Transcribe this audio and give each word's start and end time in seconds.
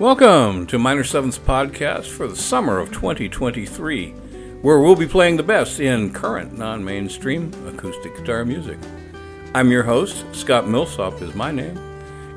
Welcome 0.00 0.66
to 0.68 0.78
Minor 0.78 1.04
Seventh's 1.04 1.38
podcast 1.38 2.06
for 2.06 2.26
the 2.26 2.34
summer 2.34 2.78
of 2.78 2.90
2023, 2.90 4.12
where 4.62 4.80
we'll 4.80 4.96
be 4.96 5.06
playing 5.06 5.36
the 5.36 5.42
best 5.42 5.78
in 5.78 6.14
current 6.14 6.56
non 6.56 6.82
mainstream 6.82 7.52
acoustic 7.68 8.16
guitar 8.16 8.46
music. 8.46 8.78
I'm 9.54 9.70
your 9.70 9.82
host, 9.82 10.24
Scott 10.32 10.66
Millsop 10.66 11.20
is 11.20 11.34
my 11.34 11.52
name. 11.52 11.78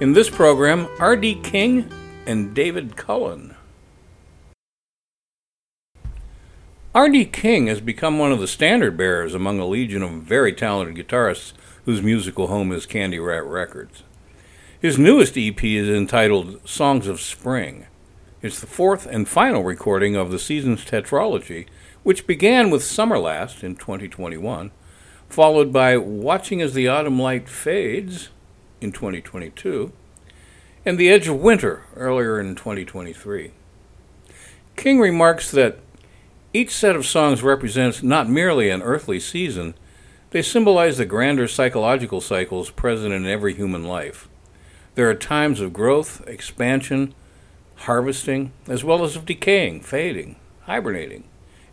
In 0.02 0.12
this 0.12 0.30
program, 0.30 0.90
R.D. 1.00 1.36
King 1.36 1.90
and 2.26 2.54
David 2.54 2.98
Cullen. 2.98 3.56
R.D. 6.94 7.24
King 7.28 7.68
has 7.68 7.80
become 7.80 8.20
one 8.20 8.34
of 8.34 8.42
the 8.42 8.48
standard 8.50 8.98
bearers 8.98 9.34
among 9.34 9.60
a 9.60 9.66
legion 9.66 10.04
of 10.04 10.12
very 10.12 10.52
talented 10.52 10.98
guitarists 11.08 11.54
whose 11.86 12.02
musical 12.02 12.48
home 12.48 12.74
is 12.74 12.86
CandyRat 12.86 13.50
Records. 13.50 14.04
His 14.84 15.00
newest 15.00 15.38
EP 15.38 15.64
is 15.64 15.88
entitled 15.88 16.60
Songs 16.68 17.08
of 17.08 17.22
Spring. 17.22 17.86
It's 18.42 18.60
the 18.60 18.68
fourth 18.68 19.06
and 19.06 19.30
final 19.30 19.64
recording 19.64 20.18
of 20.18 20.30
the 20.30 20.38
season's 20.38 20.84
tetralogy, 20.84 21.68
which 22.04 22.28
began 22.28 22.70
with 22.70 22.84
Summer 22.84 23.18
Last 23.18 23.64
in 23.64 23.78
2021, 23.78 24.72
followed 25.30 25.72
by 25.72 25.96
Watching 25.96 26.62
as 26.62 26.74
the 26.74 26.90
Autumn 26.90 27.18
Light 27.18 27.48
Fades 27.48 28.28
in 28.82 28.92
2022, 28.92 29.94
and 30.86 30.98
The 30.98 31.10
Edge 31.10 31.30
of 31.30 31.40
Winter 31.40 31.86
earlier 31.96 32.38
in 32.38 32.54
2023. 32.54 33.52
King 34.76 35.00
remarks 35.00 35.50
that 35.50 35.80
each 36.52 36.72
set 36.76 36.98
of 36.98 37.06
songs 37.06 37.42
represents 37.42 38.04
not 38.04 38.28
merely 38.28 38.70
an 38.70 38.82
earthly 38.82 39.22
season, 39.22 39.76
they 40.32 40.42
symbolize 40.42 40.98
the 40.98 41.06
grander 41.06 41.48
psychological 41.48 42.20
cycles 42.20 42.70
present 42.70 43.14
in 43.14 43.26
every 43.26 43.54
human 43.54 43.86
life. 43.86 44.28
There 44.96 45.10
are 45.10 45.16
times 45.16 45.60
of 45.60 45.74
growth, 45.74 46.22
expansion, 46.28 47.16
harvesting, 47.76 48.52
as 48.68 48.84
well 48.84 49.04
as 49.04 49.16
of 49.16 49.26
decaying, 49.26 49.82
fading, 49.82 50.36
hibernating, 50.62 51.24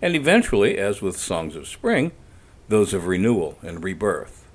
and 0.00 0.16
eventually, 0.16 0.78
as 0.78 1.02
with 1.02 1.18
Songs 1.18 1.54
of 1.54 1.68
Spring, 1.68 2.12
those 2.68 2.94
of 2.94 3.06
renewal 3.06 3.58
and 3.60 3.84
rebirth. 3.84 4.46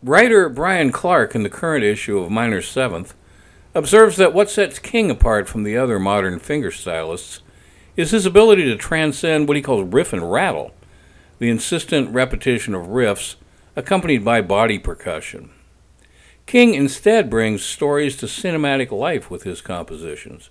Writer 0.00 0.48
Brian 0.48 0.92
Clark, 0.92 1.34
in 1.34 1.42
the 1.42 1.50
current 1.50 1.82
issue 1.82 2.18
of 2.18 2.30
Minor 2.30 2.62
Seventh, 2.62 3.14
observes 3.74 4.16
that 4.16 4.32
what 4.32 4.48
sets 4.48 4.78
King 4.78 5.10
apart 5.10 5.48
from 5.48 5.64
the 5.64 5.76
other 5.76 5.98
modern 5.98 6.38
fingerstylists 6.38 7.40
is 7.96 8.12
his 8.12 8.26
ability 8.26 8.64
to 8.64 8.76
transcend 8.76 9.48
what 9.48 9.56
he 9.56 9.62
calls 9.62 9.92
riff 9.92 10.12
and 10.12 10.30
rattle, 10.30 10.72
the 11.40 11.50
insistent 11.50 12.14
repetition 12.14 12.74
of 12.74 12.86
riffs 12.86 13.34
accompanied 13.74 14.24
by 14.24 14.40
body 14.40 14.78
percussion. 14.78 15.50
King 16.46 16.74
instead 16.74 17.30
brings 17.30 17.64
stories 17.64 18.16
to 18.18 18.26
cinematic 18.26 18.90
life 18.90 19.30
with 19.30 19.44
his 19.44 19.60
compositions, 19.60 20.50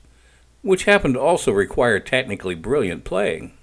which 0.61 0.85
happen 0.85 1.13
to 1.13 1.19
also 1.19 1.52
require 1.52 2.00
technically 2.00 2.55
brilliant 2.55 3.03
playing. 3.03 3.53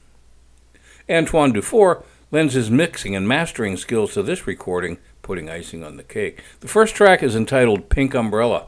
Antoine 1.08 1.52
Dufour 1.52 2.04
lends 2.30 2.54
his 2.54 2.70
mixing 2.70 3.16
and 3.16 3.26
mastering 3.26 3.76
skills 3.76 4.14
to 4.14 4.22
this 4.22 4.46
recording, 4.46 4.98
putting 5.22 5.50
icing 5.50 5.82
on 5.82 5.96
the 5.96 6.04
cake. 6.04 6.40
The 6.60 6.68
first 6.68 6.94
track 6.94 7.22
is 7.22 7.34
entitled 7.34 7.88
Pink 7.88 8.14
Umbrella, 8.14 8.66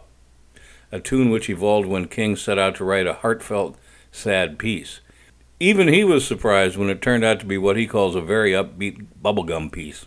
a 0.91 0.99
tune 0.99 1.31
which 1.31 1.49
evolved 1.49 1.87
when 1.89 2.09
King 2.09 2.35
set 2.37 2.59
out 2.59 2.75
to 2.77 2.85
write 2.85 3.07
a 3.07 3.15
heartfelt, 3.15 3.77
sad 4.11 4.59
piece. 4.59 5.01
Even 5.61 5.87
he 5.87 6.03
was 6.03 6.27
surprised 6.27 6.77
when 6.77 6.91
it 6.91 7.01
turned 7.01 7.25
out 7.25 7.39
to 7.39 7.47
be 7.47 7.57
what 7.57 7.77
he 7.77 7.87
calls 7.87 8.17
a 8.17 8.21
very 8.21 8.51
upbeat 8.51 9.07
bubblegum 9.23 9.71
piece. 9.71 10.07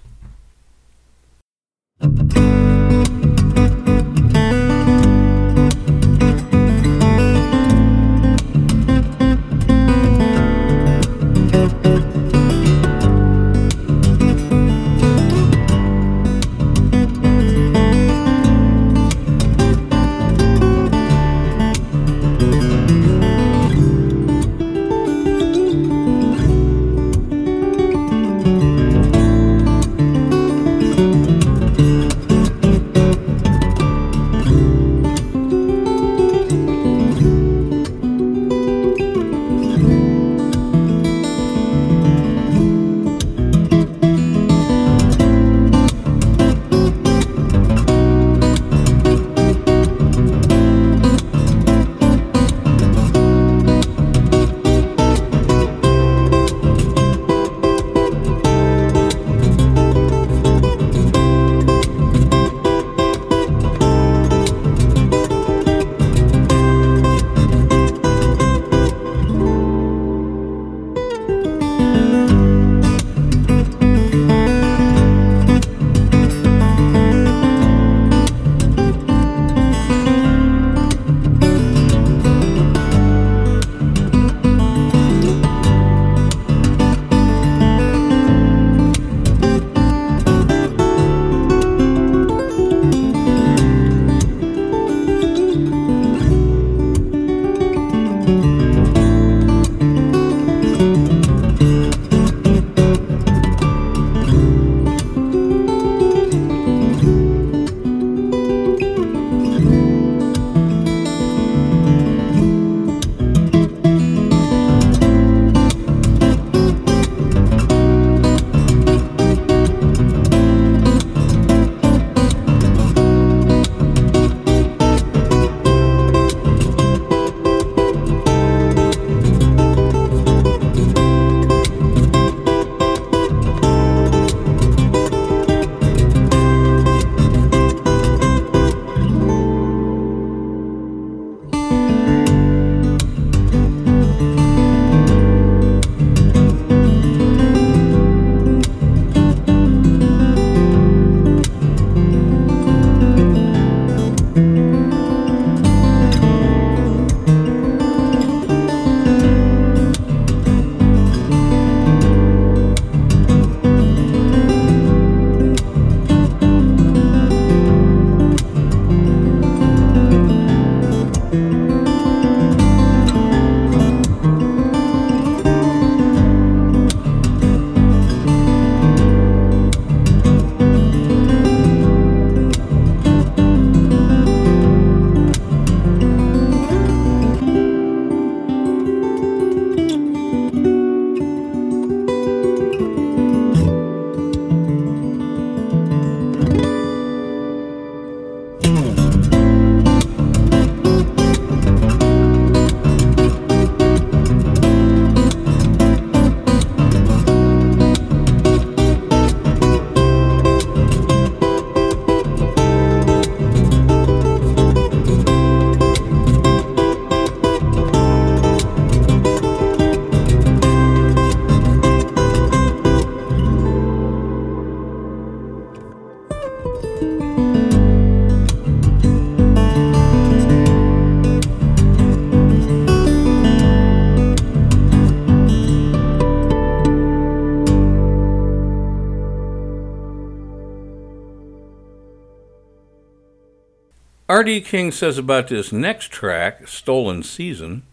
King 244.62 244.92
says 244.92 245.18
about 245.18 245.48
this 245.48 245.72
next 245.72 246.12
track, 246.12 246.68
Stolen 246.68 247.24
Season, 247.24 247.84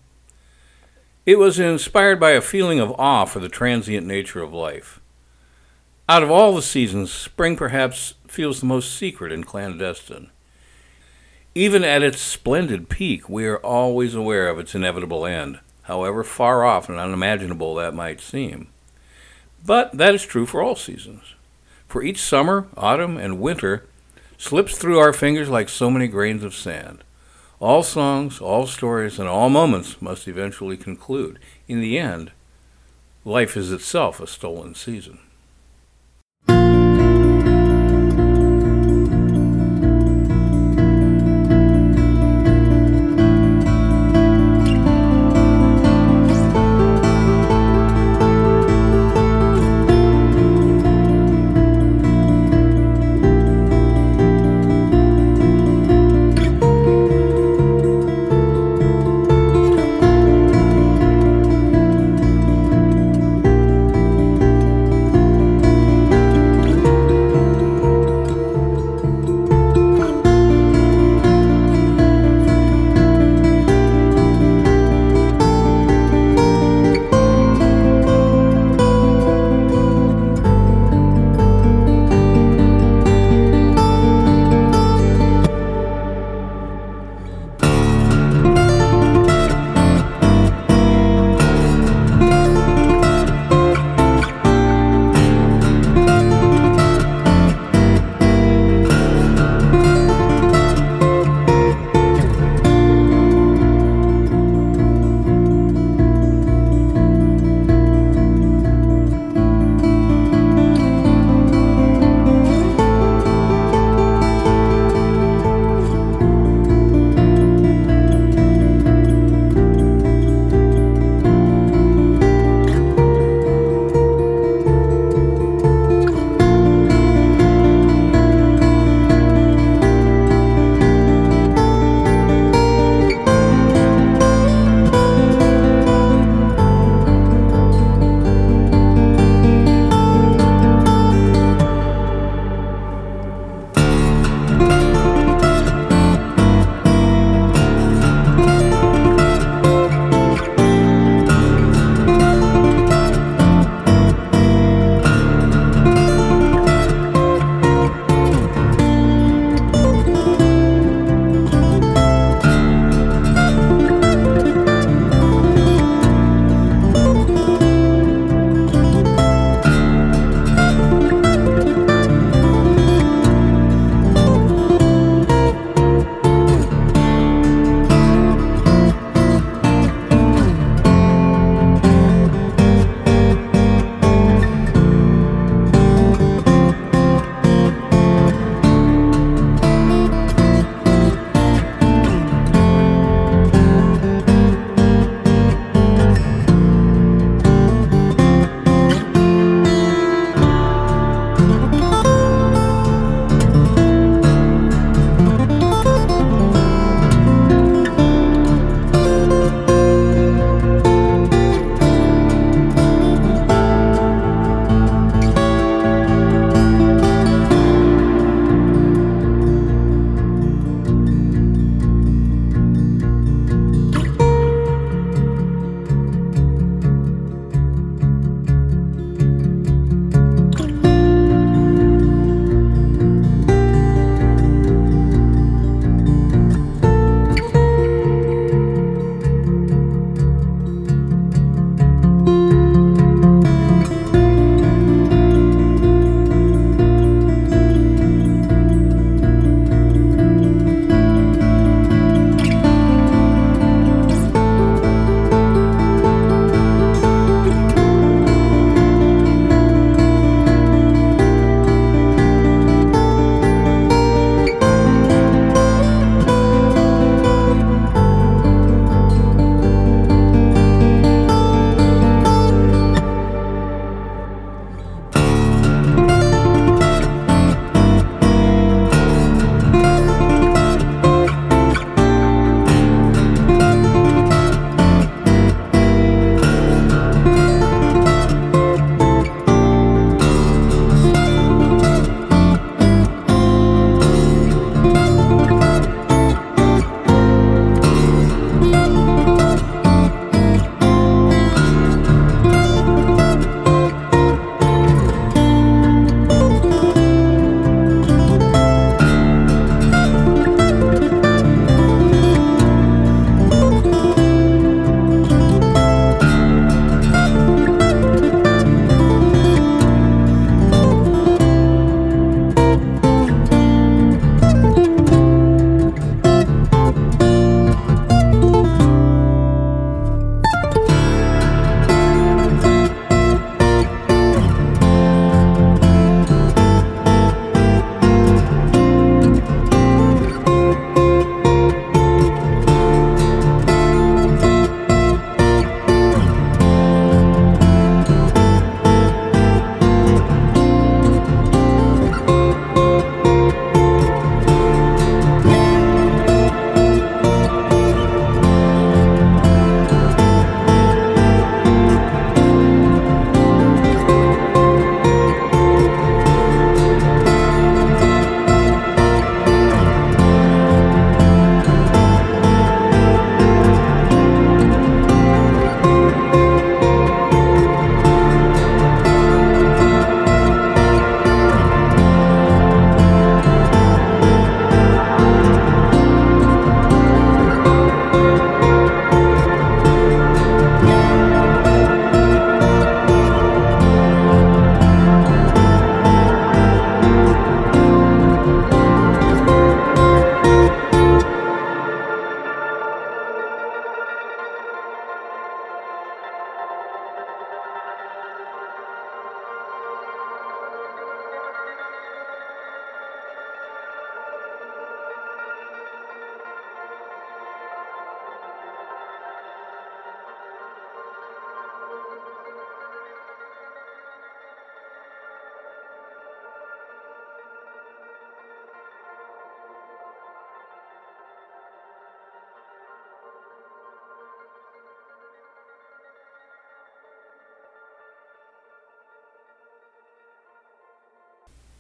it 1.25 1.39
was 1.39 1.59
inspired 1.59 2.19
by 2.19 2.33
a 2.33 2.41
feeling 2.41 2.81
of 2.81 2.99
awe 2.99 3.25
for 3.25 3.39
the 3.39 3.49
transient 3.49 4.07
nature 4.07 4.43
of 4.43 4.53
life. 4.53 5.01
Out 6.09 6.23
of 6.23 6.31
all 6.31 6.55
the 6.55 6.63
seasons, 6.63 7.13
spring 7.13 7.57
perhaps 7.57 8.15
feels 8.27 8.61
the 8.61 8.67
most 8.67 8.95
secret 8.97 9.33
and 9.33 9.47
clandestine. 9.47 10.31
Even 11.55 11.85
at 11.85 12.03
its 12.03 12.21
splendid 12.21 12.89
peak, 12.89 13.29
we 13.29 13.47
are 13.47 13.59
always 13.59 14.15
aware 14.15 14.49
of 14.49 14.59
its 14.59 14.75
inevitable 14.75 15.25
end, 15.25 15.61
however 15.83 16.25
far 16.25 16.65
off 16.65 16.89
and 16.89 16.99
unimaginable 16.99 17.75
that 17.77 17.95
might 17.95 18.21
seem. 18.21 18.69
But 19.65 19.93
that 19.93 20.15
is 20.15 20.27
true 20.27 20.47
for 20.47 20.63
all 20.63 20.77
seasons. 20.77 21.35
For 21.87 22.03
each 22.03 22.21
summer, 22.21 22.67
autumn, 22.77 23.17
and 23.17 23.41
winter 23.41 23.87
slips 24.43 24.77
through 24.77 24.99
our 24.99 25.13
fingers 25.13 25.49
like 25.49 25.69
so 25.69 25.89
many 25.89 26.09
grains 26.09 26.43
of 26.43 26.53
sand. 26.53 27.05
All 27.61 27.85
songs, 27.85 28.41
all 28.41 28.67
stories, 28.67 29.21
and 29.21 29.29
all 29.29 29.49
moments 29.49 30.03
must 30.03 30.27
eventually 30.27 30.77
conclude. 30.77 31.39
In 31.69 31.81
the 31.81 31.97
end, 31.97 32.33
life 33.25 33.57
is 33.57 33.71
itself 33.71 34.19
a 34.19 34.27
stolen 34.27 34.75
season. 34.75 35.21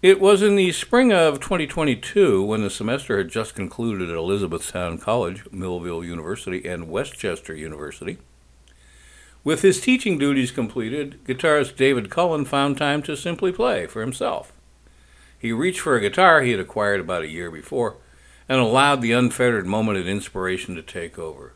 It 0.02 0.20
was 0.20 0.42
in 0.42 0.56
the 0.56 0.72
spring 0.72 1.12
of 1.12 1.38
2022 1.38 2.42
when 2.42 2.62
the 2.62 2.70
semester 2.70 3.18
had 3.18 3.28
just 3.28 3.54
concluded 3.54 4.10
at 4.10 4.16
Elizabethtown 4.16 4.98
College, 4.98 5.44
Millersville 5.52 6.02
University, 6.02 6.66
and 6.66 6.90
West 6.90 7.14
Chester 7.14 7.54
University. 7.54 8.18
With 9.44 9.62
his 9.62 9.80
teaching 9.80 10.18
duties 10.18 10.50
completed, 10.50 11.20
guitarist 11.24 11.76
David 11.76 12.10
Cullen 12.10 12.44
found 12.44 12.76
time 12.76 13.04
to 13.04 13.16
simply 13.16 13.52
play 13.52 13.86
for 13.86 14.00
himself. 14.00 14.52
He 15.38 15.52
reached 15.52 15.78
for 15.78 15.94
a 15.94 16.00
guitar 16.00 16.42
he 16.42 16.50
had 16.50 16.58
acquired 16.58 16.98
about 16.98 17.22
a 17.22 17.30
year 17.30 17.52
before 17.52 17.98
and 18.48 18.58
allowed 18.58 19.02
the 19.02 19.12
unfettered 19.12 19.66
moment 19.66 19.98
of 19.98 20.08
inspiration 20.08 20.74
to 20.74 20.82
take 20.82 21.16
over. 21.16 21.52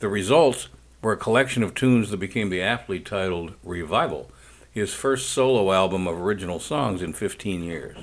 The 0.00 0.10
results 0.10 0.68
were 1.00 1.12
a 1.12 1.16
collection 1.16 1.62
of 1.62 1.74
tunes 1.74 2.10
that 2.10 2.18
became 2.18 2.50
the 2.50 2.60
aptly 2.60 3.00
titled 3.00 3.54
Revival, 3.64 4.30
his 4.74 4.92
first 4.92 5.30
solo 5.30 5.72
album 5.72 6.08
of 6.08 6.20
original 6.20 6.58
songs 6.58 7.00
in 7.00 7.12
15 7.12 7.62
years. 7.62 7.96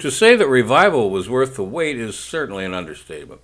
To 0.00 0.10
say 0.10 0.34
that 0.34 0.48
Revival 0.48 1.08
was 1.08 1.30
worth 1.30 1.54
the 1.54 1.62
wait 1.62 1.96
is 1.96 2.18
certainly 2.18 2.64
an 2.64 2.74
understatement. 2.74 3.40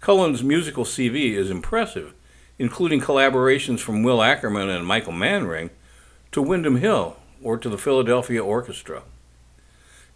Cullen's 0.00 0.42
musical 0.42 0.84
CV 0.84 1.34
is 1.34 1.50
impressive, 1.50 2.14
including 2.58 3.00
collaborations 3.00 3.78
from 3.78 4.02
Will 4.02 4.20
Ackerman 4.20 4.68
and 4.68 4.84
Michael 4.84 5.12
Manring 5.12 5.70
to 6.32 6.42
Windham 6.42 6.78
Hill 6.78 7.16
or 7.40 7.56
to 7.58 7.68
the 7.68 7.78
Philadelphia 7.78 8.42
Orchestra. 8.42 9.04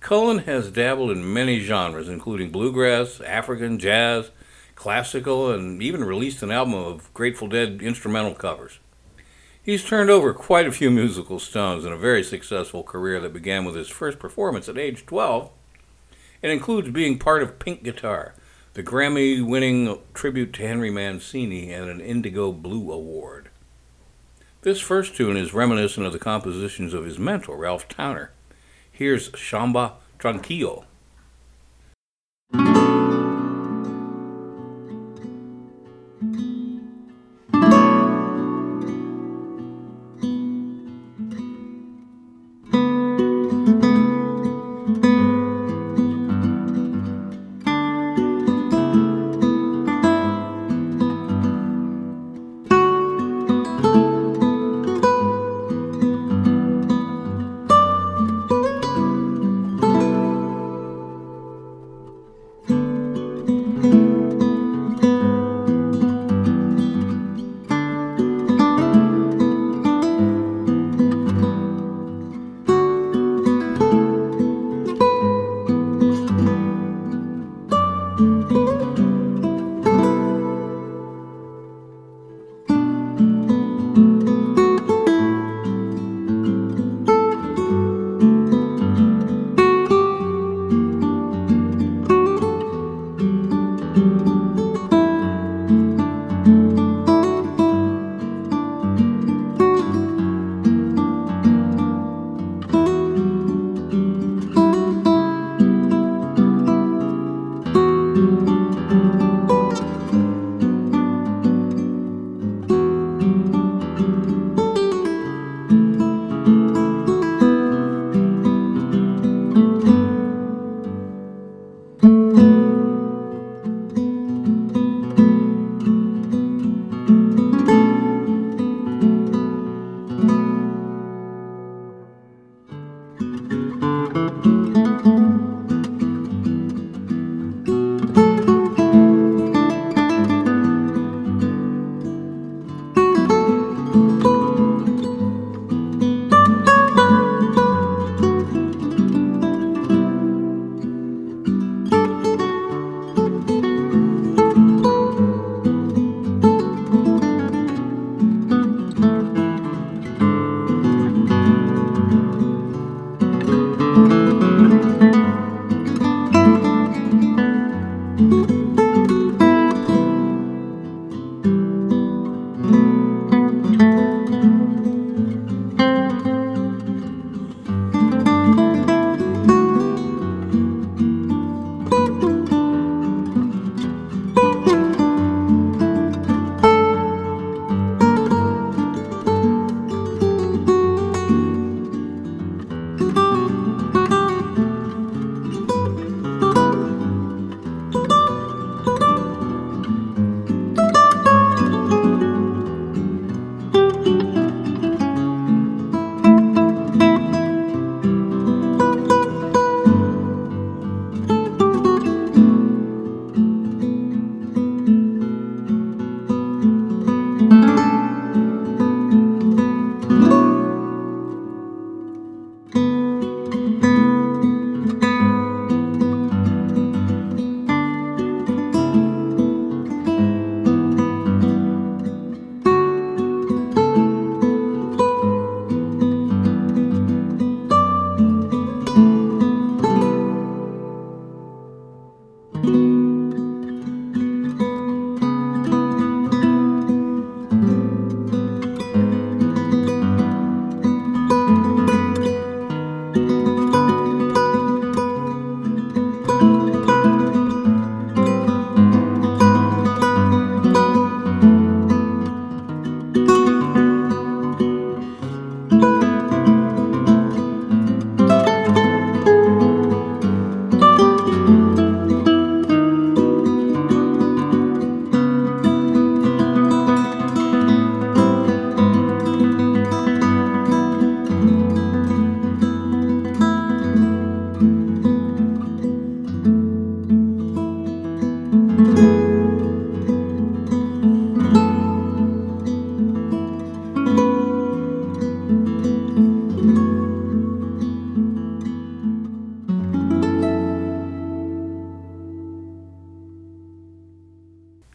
Cullen 0.00 0.38
has 0.38 0.72
dabbled 0.72 1.12
in 1.12 1.32
many 1.32 1.60
genres, 1.60 2.08
including 2.08 2.50
bluegrass, 2.50 3.20
African, 3.20 3.78
jazz, 3.78 4.32
classical, 4.74 5.52
and 5.52 5.80
even 5.80 6.02
released 6.02 6.42
an 6.42 6.50
album 6.50 6.74
of 6.74 7.14
Grateful 7.14 7.46
Dead 7.46 7.80
instrumental 7.80 8.34
covers. 8.34 8.80
He's 9.66 9.84
turned 9.84 10.10
over 10.10 10.32
quite 10.32 10.68
a 10.68 10.70
few 10.70 10.92
musical 10.92 11.40
stones 11.40 11.84
in 11.84 11.92
a 11.92 11.96
very 11.96 12.22
successful 12.22 12.84
career 12.84 13.18
that 13.18 13.32
began 13.32 13.64
with 13.64 13.74
his 13.74 13.88
first 13.88 14.20
performance 14.20 14.68
at 14.68 14.78
age 14.78 15.04
12 15.06 15.50
and 16.40 16.52
includes 16.52 16.90
being 16.90 17.18
part 17.18 17.42
of 17.42 17.58
Pink 17.58 17.82
Guitar, 17.82 18.36
the 18.74 18.84
Grammy 18.84 19.44
winning 19.44 19.98
tribute 20.14 20.52
to 20.52 20.62
Henry 20.62 20.88
Mancini, 20.88 21.72
and 21.72 21.90
an 21.90 22.00
Indigo 22.00 22.52
Blue 22.52 22.92
Award. 22.92 23.48
This 24.62 24.78
first 24.78 25.16
tune 25.16 25.36
is 25.36 25.52
reminiscent 25.52 26.06
of 26.06 26.12
the 26.12 26.20
compositions 26.20 26.94
of 26.94 27.04
his 27.04 27.18
mentor, 27.18 27.56
Ralph 27.56 27.88
Towner. 27.88 28.30
Here's 28.92 29.30
Shamba 29.30 29.94
Tranquillo. 30.20 30.84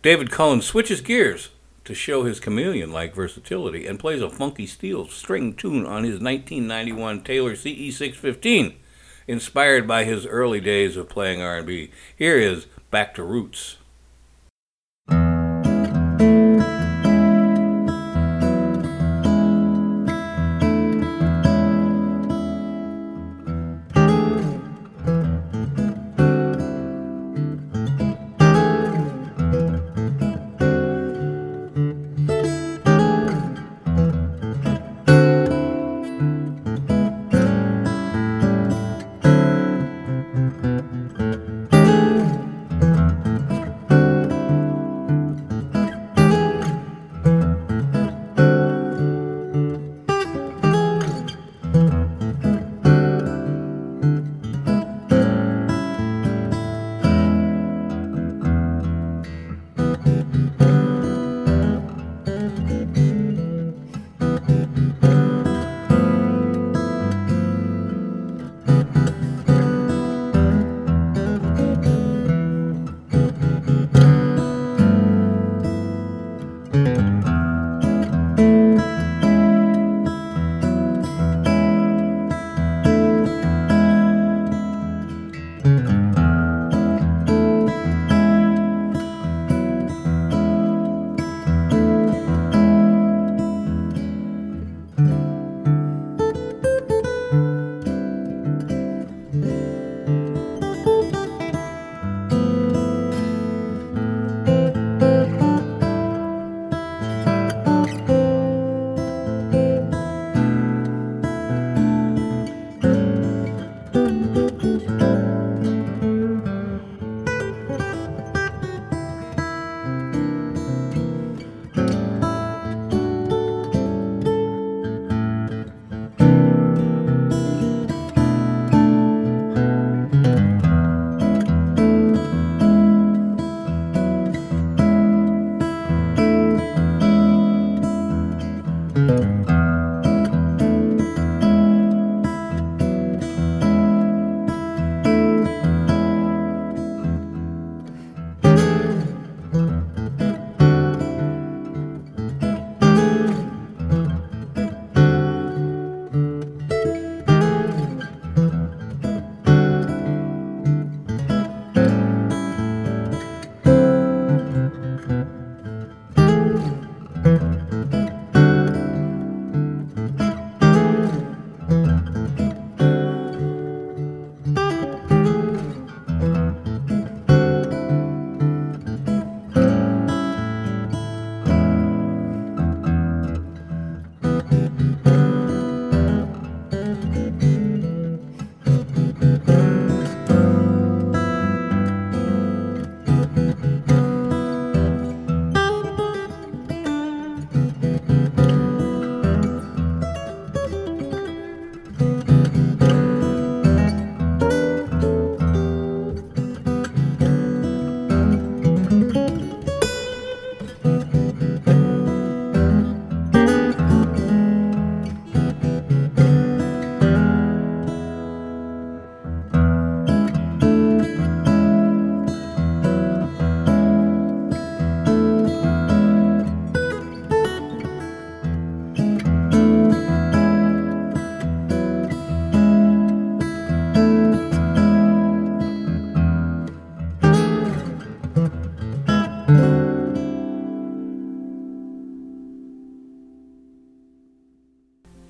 David 0.02 0.32
Cullen 0.32 0.64
switches 0.64 1.00
gears 1.00 1.50
to 1.86 1.94
show 1.94 2.24
his 2.24 2.40
chameleon 2.40 2.92
like 2.92 3.14
versatility 3.14 3.86
and 3.86 4.00
plays 4.00 4.22
a 4.24 4.32
funky 4.32 4.66
steel 4.66 5.08
string 5.08 5.54
tune 5.54 5.86
on 5.86 6.04
his 6.04 6.20
1991 6.20 7.22
Taylor 7.22 7.54
CE615, 7.54 8.74
inspired 9.28 9.88
by 9.88 10.04
his 10.04 10.26
early 10.26 10.60
days 10.60 10.98
of 10.98 11.08
playing 11.08 11.44
R&B. 11.44 11.92
Here 12.18 12.38
is 12.38 12.66
Back 12.90 13.14
to 13.14 13.24
Roots. 13.24 13.78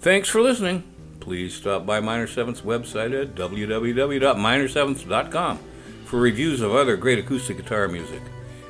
Thanks 0.02 0.28
for 0.28 0.42
listening. 0.42 0.84
Please 1.20 1.54
stop 1.54 1.86
by 1.86 2.00
Minor 2.00 2.26
Seventh's 2.26 2.62
website 2.62 3.22
at 3.22 3.36
www.minor7th.com 3.36 5.60
for 6.06 6.20
reviews 6.20 6.62
of 6.62 6.74
other 6.74 6.98
great 6.98 7.20
acoustic 7.20 7.58
guitar 7.58 7.88
music, 7.88 8.24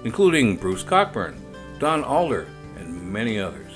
including 0.03 0.57
Bruce 0.57 0.83
Cockburn, 0.83 1.41
Don 1.79 2.03
Alder, 2.03 2.47
and 2.77 3.13
many 3.13 3.39
others. 3.39 3.70